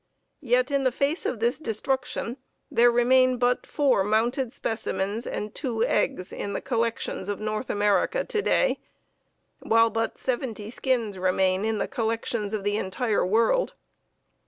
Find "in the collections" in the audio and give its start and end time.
6.33-7.29, 11.63-12.51